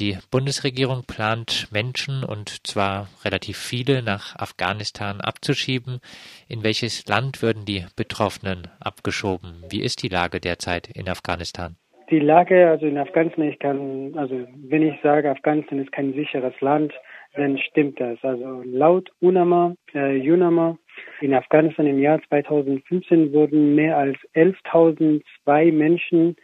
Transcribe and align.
Die 0.00 0.16
Bundesregierung 0.30 1.02
plant 1.06 1.68
Menschen, 1.72 2.24
und 2.24 2.66
zwar 2.66 3.08
relativ 3.22 3.58
viele, 3.58 4.02
nach 4.02 4.34
Afghanistan 4.34 5.20
abzuschieben. 5.20 6.00
In 6.48 6.64
welches 6.64 7.06
Land 7.06 7.42
würden 7.42 7.66
die 7.66 7.84
Betroffenen 7.96 8.68
abgeschoben? 8.80 9.62
Wie 9.68 9.82
ist 9.82 10.02
die 10.02 10.08
Lage 10.08 10.40
derzeit 10.40 10.88
in 10.88 11.06
Afghanistan? 11.06 11.76
Die 12.08 12.18
Lage, 12.18 12.70
also 12.70 12.86
in 12.86 12.96
Afghanistan, 12.96 13.44
ich 13.44 13.58
kann, 13.58 14.14
also 14.16 14.46
wenn 14.70 14.80
ich 14.80 14.98
sage, 15.02 15.30
Afghanistan 15.30 15.80
ist 15.80 15.92
kein 15.92 16.14
sicheres 16.14 16.58
Land, 16.62 16.94
dann 17.34 17.58
stimmt 17.58 18.00
das. 18.00 18.16
Also 18.22 18.62
laut 18.64 19.10
UNAMA, 19.20 19.74
äh, 19.92 20.18
UNAMA, 20.18 20.78
in 21.20 21.34
Afghanistan 21.34 21.86
im 21.86 21.98
Jahr 21.98 22.22
2015 22.26 23.34
wurden 23.34 23.74
mehr 23.74 23.98
als 23.98 24.16
11.002 24.32 25.72
Menschen, 25.72 26.36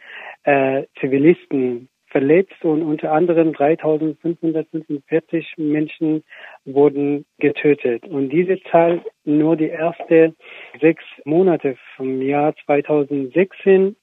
äh, 0.43 0.83
Zivilisten 0.99 1.89
verletzt 2.07 2.63
und 2.63 2.81
unter 2.81 3.11
anderem 3.11 3.51
3.545 3.51 5.45
Menschen 5.57 6.23
wurden 6.65 7.25
getötet. 7.39 8.05
Und 8.05 8.29
diese 8.29 8.59
Zahl 8.71 9.03
nur 9.25 9.55
die 9.55 9.69
ersten 9.69 10.35
sechs 10.79 11.03
Monate 11.25 11.77
vom 11.95 12.21
Jahr 12.21 12.55
2016 12.65 13.95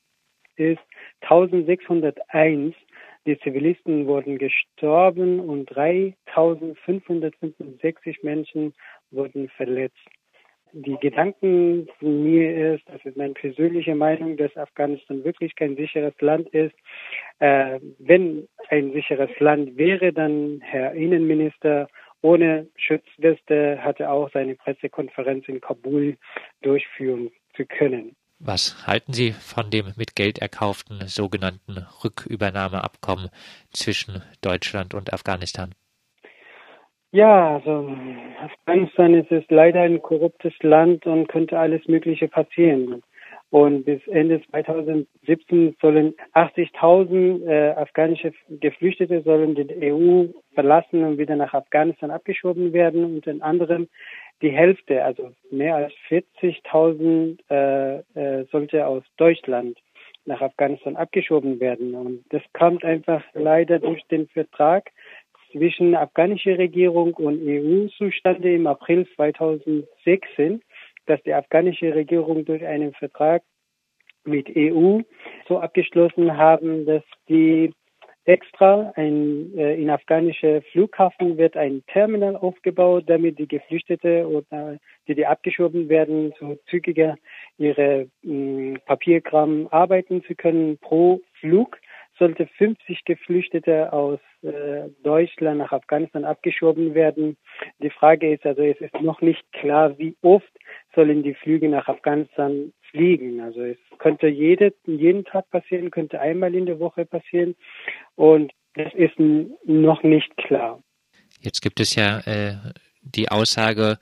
ist 0.57 0.81
1601 1.23 2.75
die 3.27 3.39
Zivilisten 3.39 4.07
wurden 4.07 4.37
gestorben 4.37 5.41
und 5.41 5.75
3565 5.75 8.23
Menschen 8.23 8.75
wurden 9.11 9.49
verletzt. 9.49 9.97
Die 10.77 10.97
Gedanken 11.01 11.87
von 12.01 12.25
mir 12.25 12.75
ist, 12.75 12.83
das 12.89 13.05
ist 13.05 13.17
meine 13.17 13.35
persönliche 13.35 13.95
Meinung, 13.95 14.37
dass 14.37 14.57
Afghanistan 14.57 15.23
wirklich 15.23 15.55
kein 15.55 15.77
sicheres 15.77 16.15
Land 16.21 16.49
ist. 16.49 16.75
Äh, 17.39 17.79
wenn 18.01 18.49
ein 18.71 18.93
sicheres 18.93 19.31
Land 19.39 19.77
wäre, 19.77 20.13
dann 20.13 20.61
Herr 20.63 20.93
Innenminister 20.95 21.87
ohne 22.23 22.67
Schutzweste 22.75 23.85
hatte 23.85 24.11
auch 24.11 24.29
seine 24.33 24.57
Pressekonferenz 24.57 25.47
in 25.47 25.61
Kabul 25.61 26.17
durchführen 26.63 27.31
zu 27.55 27.67
können. 27.67 28.17
Was 28.41 28.85
halten 28.89 29.13
Sie 29.13 29.31
von 29.31 29.71
dem 29.71 29.93
mit 29.97 30.17
Geld 30.17 30.39
erkauften 30.39 31.07
sogenannten 31.07 31.87
Rückübernahmeabkommen 32.03 33.31
zwischen 33.71 34.23
Deutschland 34.41 34.93
und 34.93 35.13
Afghanistan? 35.13 35.73
Ja, 37.15 37.55
also 37.55 37.97
Afghanistan 38.43 39.15
ist 39.15 39.31
es 39.31 39.45
leider 39.49 39.83
ein 39.83 40.03
korruptes 40.03 40.53
Land 40.63 41.07
und 41.07 41.29
könnte 41.29 41.57
alles 41.57 41.87
Mögliche 41.87 42.27
passieren. 42.27 43.05
Und 43.51 43.85
bis 43.85 44.05
Ende 44.09 44.43
2017 44.51 45.77
sollen 45.81 46.15
80.000 46.35 47.47
äh, 47.47 47.71
afghanische 47.77 48.33
Geflüchtete 48.49 49.23
sollen 49.23 49.55
die 49.55 49.93
EU 49.93 50.25
verlassen 50.55 51.05
und 51.05 51.19
wieder 51.19 51.37
nach 51.37 51.55
Afghanistan 51.55 52.11
abgeschoben 52.11 52.73
werden. 52.73 53.05
Unter 53.05 53.33
anderem 53.47 53.87
die 54.43 54.51
Hälfte, 54.51 55.05
also 55.05 55.31
mehr 55.53 55.77
als 55.77 55.93
40.000 56.11 57.39
äh, 57.49 57.99
äh, 58.41 58.45
sollte 58.51 58.89
aus 58.89 59.05
Deutschland 59.19 59.79
nach 60.27 60.41
Afghanistan 60.41 60.97
abgeschoben 60.97 61.61
werden. 61.61 61.95
Und 61.95 62.25
das 62.31 62.43
kommt 62.55 62.85
einfach 62.85 63.23
leider 63.35 63.79
durch 63.79 64.03
den 64.09 64.27
Vertrag 64.27 64.91
zwischen 65.55 65.95
afghanischer 65.95 66.59
Regierung 66.59 67.15
und 67.15 67.41
EU 67.47 67.87
zustande 67.97 68.55
im 68.55 68.67
April 68.67 69.07
2016, 69.15 70.61
dass 71.07 71.23
die 71.23 71.33
afghanische 71.33 71.95
Regierung 71.95 72.45
durch 72.45 72.65
einen 72.65 72.93
Vertrag 72.95 73.43
mit 74.25 74.49
EU 74.57 75.01
so 75.49 75.59
abgeschlossen 75.61 76.37
haben, 76.37 76.87
dass 76.87 77.03
die 77.29 77.73
extra 78.25 78.93
ein, 78.97 79.57
äh, 79.57 79.75
in 79.75 79.91
afghanische 79.91 80.63
Flughafen 80.73 81.37
wird 81.37 81.57
ein 81.57 81.83
Terminal 81.89 82.37
aufgebaut, 82.37 83.05
damit 83.07 83.39
die 83.39 83.47
Geflüchtete 83.47 84.27
oder 84.27 84.79
die, 85.07 85.15
die 85.15 85.27
abgeschoben 85.27 85.89
werden, 85.91 86.33
so 86.41 86.57
zügiger 86.71 87.17
ihre 87.59 88.09
mh, 88.23 88.79
Papierkram 88.87 89.69
arbeiten 89.71 90.25
zu 90.25 90.35
können 90.35 90.79
pro 90.79 91.21
Flug. 91.39 91.79
Sollte 92.19 92.47
50 92.47 93.05
Geflüchtete 93.05 93.93
aus 93.93 94.21
äh, 94.43 94.89
Deutschland 95.03 95.59
nach 95.59 95.73
Afghanistan 95.73 96.25
abgeschoben 96.25 96.95
werden. 96.95 97.37
Die 97.81 97.91
Frage 97.91 98.33
ist 98.33 98.47
also, 98.47 98.63
es 98.63 98.81
ist 98.81 98.95
noch 99.01 99.21
nicht 99.21 99.43
klar, 99.53 99.99
wie 99.99 100.17
oft 100.23 100.51
sollen 100.95 101.23
die 101.23 101.35
Flüge 101.35 101.69
nach 101.69 101.89
Afghanistan 101.89 102.73
fliegen. 102.91 103.41
Also 103.41 103.63
es 103.63 103.79
könnte 103.99 104.29
jede, 104.29 104.73
jeden 104.87 105.25
Tag 105.25 105.51
passieren, 105.51 105.91
könnte 105.91 106.21
einmal 106.21 106.55
in 106.55 106.67
der 106.67 106.79
Woche 106.79 107.05
passieren 107.05 107.57
und 108.15 108.53
das 108.75 108.93
ist 108.95 109.19
noch 109.19 110.03
nicht 110.03 110.37
klar. 110.37 110.83
Jetzt 111.41 111.61
gibt 111.61 111.81
es 111.81 111.95
ja 111.95 112.21
äh, 112.21 112.55
die 113.03 113.29
Aussage, 113.29 113.99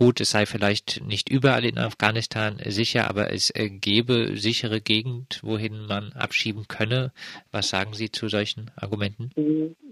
gut, 0.00 0.20
es 0.20 0.30
sei 0.30 0.46
vielleicht 0.46 1.06
nicht 1.06 1.30
überall 1.30 1.64
in 1.64 1.78
Afghanistan 1.78 2.56
sicher, 2.64 3.10
aber 3.10 3.30
es 3.32 3.50
äh, 3.50 3.68
gäbe 3.68 4.36
sichere 4.36 4.80
Gegend, 4.80 5.40
wohin 5.42 5.86
man 5.86 6.12
abschieben 6.18 6.64
könne. 6.68 7.12
Was 7.52 7.68
sagen 7.68 7.92
Sie 7.92 8.10
zu 8.10 8.28
solchen 8.28 8.70
Argumenten? 8.76 9.30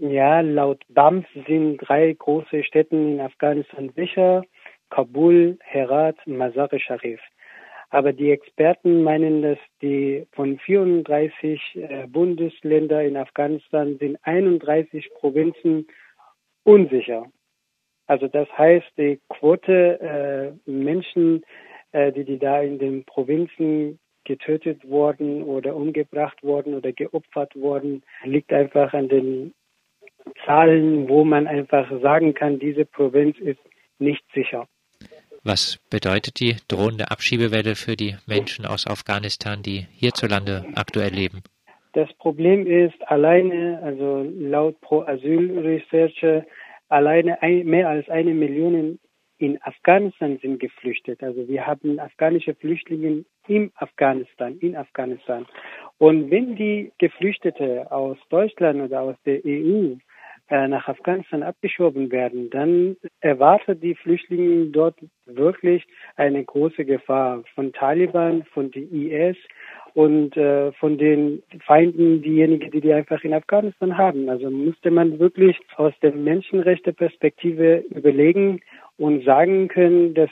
Ja, 0.01 0.41
laut 0.41 0.83
BAMF 0.89 1.27
sind 1.47 1.77
drei 1.79 2.15
große 2.15 2.65
Städte 2.65 2.97
in 2.97 3.21
Afghanistan 3.21 3.93
sicher. 3.95 4.45
Kabul, 4.89 5.59
Herat, 5.61 6.17
Mazar-e-Sharif. 6.27 7.21
Aber 7.91 8.15
die 8.15 8.31
Experten 8.31 9.03
meinen, 9.03 9.43
dass 9.43 9.59
die 9.83 10.27
von 10.33 10.59
34 10.59 11.61
äh, 11.75 12.07
Bundesländern 12.07 13.05
in 13.05 13.17
Afghanistan 13.19 13.99
sind 13.99 14.19
31 14.23 15.11
Provinzen 15.21 15.87
unsicher. 16.65 17.27
Also 18.09 18.27
das 18.27 18.49
heißt, 18.57 18.87
die 18.97 19.21
Quote 19.29 20.55
äh, 20.67 20.71
Menschen, 20.71 21.45
äh, 21.93 22.11
die, 22.11 22.25
die 22.25 22.39
da 22.39 22.61
in 22.61 22.79
den 22.79 23.05
Provinzen 23.05 23.99
getötet 24.25 24.89
wurden 24.89 25.43
oder 25.43 25.77
umgebracht 25.77 26.43
wurden 26.43 26.75
oder 26.75 26.93
geopfert 26.93 27.55
wurden, 27.55 28.03
liegt 28.25 28.53
einfach 28.53 28.93
an 28.95 29.09
den 29.09 29.55
Zahlen, 30.45 31.09
wo 31.09 31.25
man 31.25 31.47
einfach 31.47 31.89
sagen 32.01 32.35
kann, 32.35 32.59
diese 32.59 32.85
Provinz 32.85 33.39
ist 33.39 33.61
nicht 33.99 34.25
sicher. 34.35 34.67
Was 35.45 35.79
bedeutet 35.91 36.41
die 36.41 36.57
drohende 36.67 37.11
Abschiebewelle 37.11 37.75
für 37.75 37.97
die 37.97 38.17
Menschen 38.27 38.67
aus 38.67 38.87
Afghanistan, 38.87 39.63
die 39.63 39.87
hierzulande 39.93 40.65
aktuell 40.75 41.13
leben? 41.13 41.43
Das 41.93 42.13
Problem 42.15 42.67
ist 42.67 43.01
alleine, 43.09 43.81
also 43.83 44.27
laut 44.39 44.81
Pro 44.81 45.03
Asyl 45.03 45.59
Researcher, 45.59 46.45
alleine 46.89 47.43
ein, 47.43 47.67
mehr 47.67 47.89
als 47.89 48.09
eine 48.09 48.35
Million 48.35 48.99
in 49.39 49.63
Afghanistan 49.63 50.39
sind 50.43 50.59
geflüchtet. 50.59 51.23
Also 51.23 51.47
wir 51.49 51.67
haben 51.67 52.01
afghanische 52.01 52.55
Flüchtlinge 52.55 53.25
in 53.47 53.71
Afghanistan, 53.77 54.59
in 54.59 54.77
Afghanistan. 54.77 55.47
Und 55.99 56.31
wenn 56.31 56.57
die 56.57 56.93
Geflüchtete 56.99 57.91
aus 57.91 58.19
Deutschland 58.31 58.83
oder 58.83 59.03
aus 59.03 59.17
der 59.25 59.41
EU 59.45 59.95
äh, 60.51 60.67
nach 60.67 60.89
Afghanistan 60.89 61.43
abgeschoben 61.43 62.11
werden, 62.11 62.51
dann 62.51 62.97
erwartet 63.21 63.83
die 63.83 63.95
Flüchtlinge 63.95 64.67
dort 64.67 64.99
wirklich 65.27 65.87
eine 66.17 66.45
große 66.45 66.85
Gefahr 66.85 67.45
von 67.55 67.73
Taliban, 67.73 68.45
von 68.55 68.71
den 68.71 68.91
IS 68.91 69.37
und 69.95 70.37
äh, 70.37 70.73
von 70.73 70.99
den 70.99 71.43
Feinden, 71.65 72.23
diejenigen, 72.23 72.71
die 72.71 72.81
die 72.81 72.93
einfach 72.93 73.23
in 73.25 73.35
Afghanistan 73.35 73.97
haben. 73.97 74.29
Also 74.29 74.51
musste 74.51 74.91
man 74.91 75.19
wirklich 75.19 75.57
aus 75.77 75.93
der 76.03 76.13
Menschenrechteperspektive 76.13 77.85
überlegen 77.91 78.61
und 78.97 79.25
sagen 79.25 79.69
können, 79.69 80.15
dass 80.15 80.31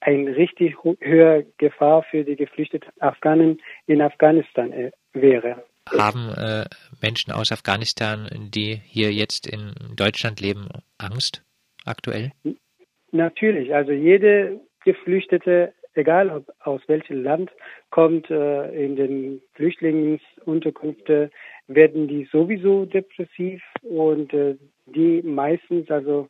eine 0.00 0.36
richtig 0.36 0.76
höhere 0.82 1.46
Gefahr 1.58 2.02
für 2.10 2.24
die 2.24 2.36
geflüchteten 2.36 2.90
Afghanen 3.00 3.60
in 3.86 4.02
Afghanistan 4.02 4.72
äh, 4.72 4.90
wäre. 5.12 5.64
Haben 5.88 6.30
äh, 6.36 6.64
Menschen 7.02 7.32
aus 7.32 7.52
Afghanistan, 7.52 8.28
die 8.50 8.80
hier 8.84 9.12
jetzt 9.12 9.46
in 9.46 9.72
Deutschland 9.96 10.40
leben, 10.40 10.68
Angst 10.98 11.42
aktuell? 11.84 12.32
Natürlich. 13.12 13.74
Also 13.74 13.92
jede 13.92 14.60
Geflüchtete, 14.84 15.72
egal 15.96 16.30
ob, 16.30 16.52
aus 16.60 16.80
welchem 16.86 17.22
Land 17.22 17.50
kommt, 17.90 18.30
äh, 18.30 18.84
in 18.84 18.96
den 18.96 19.42
Flüchtlingsunterkünften 19.54 21.30
werden 21.66 22.08
die 22.08 22.24
sowieso 22.30 22.84
depressiv 22.84 23.62
und 23.82 24.32
äh, 24.32 24.56
die 24.86 25.22
meistens, 25.22 25.90
also 25.90 26.28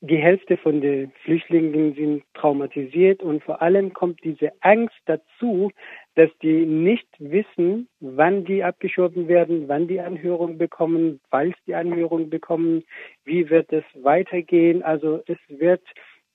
die 0.00 0.16
Hälfte 0.16 0.56
von 0.56 0.80
den 0.80 1.12
Flüchtlingen 1.24 1.94
sind 1.94 2.22
traumatisiert 2.34 3.22
und 3.22 3.42
vor 3.42 3.62
allem 3.62 3.92
kommt 3.92 4.22
diese 4.24 4.52
Angst 4.60 4.96
dazu, 5.06 5.70
dass 6.14 6.30
die 6.42 6.66
nicht 6.66 7.08
wissen, 7.18 7.88
wann 8.00 8.44
die 8.44 8.64
abgeschoben 8.64 9.28
werden, 9.28 9.68
wann 9.68 9.88
die 9.88 10.00
Anhörung 10.00 10.58
bekommen, 10.58 11.20
falls 11.30 11.56
die 11.66 11.74
Anhörung 11.74 12.28
bekommen, 12.28 12.84
wie 13.24 13.48
wird 13.50 13.72
es 13.72 13.84
weitergehen. 13.94 14.82
Also 14.82 15.22
es 15.26 15.38
wird 15.48 15.82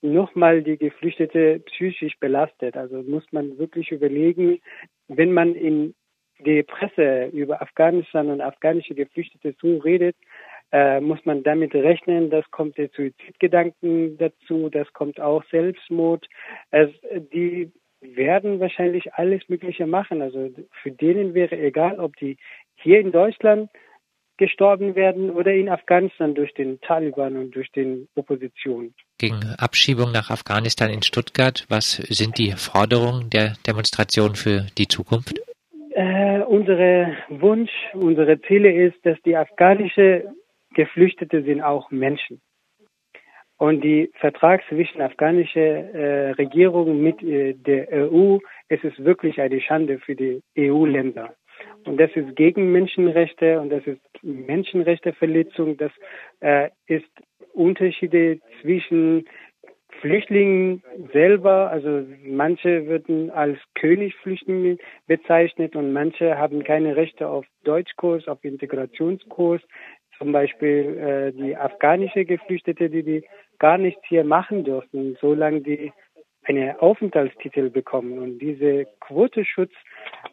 nochmal 0.04 0.62
die 0.62 0.76
Geflüchtete 0.76 1.60
psychisch 1.60 2.18
belastet. 2.20 2.76
Also 2.76 3.02
muss 3.02 3.24
man 3.32 3.58
wirklich 3.58 3.90
überlegen, 3.90 4.60
wenn 5.08 5.32
man 5.32 5.54
in 5.54 5.94
die 6.40 6.62
Presse 6.62 7.26
über 7.32 7.62
Afghanistan 7.62 8.28
und 8.28 8.40
afghanische 8.40 8.94
Geflüchtete 8.94 9.54
so 9.60 9.78
redet, 9.78 10.16
äh, 10.72 11.00
muss 11.00 11.24
man 11.24 11.42
damit 11.42 11.74
rechnen, 11.74 12.30
das 12.30 12.48
kommt 12.50 12.76
der 12.76 12.88
Suizidgedanken 12.88 14.18
dazu, 14.18 14.68
das 14.68 14.92
kommt 14.92 15.20
auch 15.20 15.44
Selbstmord. 15.50 16.26
Es, 16.70 16.90
die 17.32 17.70
werden 18.00 18.60
wahrscheinlich 18.60 19.14
alles 19.14 19.48
Mögliche 19.48 19.86
machen. 19.86 20.20
Also 20.20 20.50
für 20.82 20.90
denen 20.90 21.34
wäre 21.34 21.56
egal, 21.58 21.98
ob 21.98 22.16
die 22.16 22.36
hier 22.76 23.00
in 23.00 23.12
Deutschland 23.12 23.70
gestorben 24.36 24.96
werden 24.96 25.30
oder 25.30 25.54
in 25.54 25.68
Afghanistan 25.68 26.34
durch 26.34 26.52
den 26.54 26.80
Taliban 26.80 27.36
und 27.36 27.54
durch 27.54 27.70
den 27.70 28.08
Opposition. 28.16 28.94
Gegen 29.18 29.54
Abschiebung 29.58 30.10
nach 30.12 30.30
Afghanistan 30.30 30.90
in 30.90 31.02
Stuttgart, 31.02 31.64
was 31.68 31.96
sind 31.96 32.36
die 32.36 32.52
Forderungen 32.52 33.30
der 33.30 33.54
Demonstration 33.66 34.34
für 34.34 34.66
die 34.76 34.88
Zukunft? 34.88 35.38
Äh, 35.94 36.40
unsere 36.40 37.16
Wunsch, 37.28 37.70
unsere 37.92 38.40
Ziele 38.42 38.72
ist, 38.72 38.96
dass 39.04 39.16
die 39.24 39.36
afghanische 39.36 40.24
Geflüchtete 40.74 41.44
sind 41.44 41.62
auch 41.62 41.92
Menschen. 41.92 42.40
Und 43.56 43.82
die 43.82 44.10
Vertrag 44.18 44.62
zwischen 44.68 45.00
afghanischer 45.00 45.60
äh, 45.60 46.30
Regierung 46.32 47.00
mit 47.00 47.22
äh, 47.22 47.54
der 47.54 48.10
EU, 48.10 48.38
es 48.68 48.82
ist 48.82 49.04
wirklich 49.04 49.40
eine 49.40 49.60
Schande 49.60 50.00
für 50.00 50.16
die 50.16 50.42
EU-Länder. 50.58 51.34
Und 51.84 51.98
das 51.98 52.10
ist 52.14 52.34
gegen 52.34 52.72
Menschenrechte 52.72 53.60
und 53.60 53.70
das 53.70 53.86
ist 53.86 54.00
Menschenrechteverletzung. 54.22 55.76
Das 55.76 55.92
äh, 56.40 56.70
ist 56.86 57.08
Unterschiede 57.54 58.40
zwischen 58.60 59.24
Flüchtlingen 60.00 60.82
selber, 61.12 61.70
also 61.70 62.04
manche 62.26 62.86
würden 62.86 63.30
als 63.30 63.58
Königflüchtlinge 63.74 64.78
bezeichnet 65.06 65.76
und 65.76 65.92
manche 65.92 66.36
haben 66.36 66.64
keine 66.64 66.96
Rechte 66.96 67.28
auf 67.28 67.46
Deutschkurs, 67.64 68.26
auf 68.28 68.44
Integrationskurs. 68.44 69.62
Zum 70.18 70.32
Beispiel 70.32 70.98
äh, 70.98 71.32
die 71.32 71.56
afghanische 71.56 72.24
Geflüchtete, 72.24 72.90
die, 72.90 73.02
die 73.02 73.24
gar 73.58 73.78
nichts 73.78 74.02
hier 74.06 74.24
machen 74.24 74.64
dürfen, 74.64 75.16
solange 75.20 75.62
die 75.62 75.92
einen 76.44 76.76
Aufenthaltstitel 76.76 77.70
bekommen. 77.70 78.18
Und 78.18 78.38
diese 78.38 78.86
Quoteschutz 79.00 79.72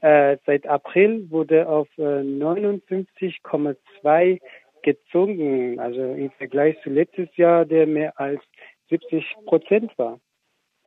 äh, 0.02 0.38
seit 0.46 0.68
April 0.68 1.26
wurde 1.30 1.68
auf 1.68 1.88
äh, 1.98 2.02
59,2 2.02 4.40
gezogen, 4.84 5.80
also 5.80 6.02
im 6.02 6.32
Vergleich 6.32 6.76
zu 6.84 6.90
letztes 6.90 7.36
Jahr, 7.38 7.66
der 7.66 7.88
mehr 7.88 8.20
als 8.20 8.42
70 8.90 9.26
Prozent 9.46 9.98
war. 9.98 10.20